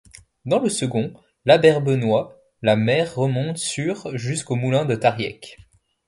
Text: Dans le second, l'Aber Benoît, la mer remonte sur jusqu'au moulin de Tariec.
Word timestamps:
Dans 0.45 0.57
le 0.59 0.67
second, 0.69 1.13
l'Aber 1.45 1.79
Benoît, 1.79 2.35
la 2.63 2.75
mer 2.75 3.13
remonte 3.13 3.59
sur 3.59 4.17
jusqu'au 4.17 4.55
moulin 4.55 4.83
de 4.83 4.95
Tariec. 4.95 5.59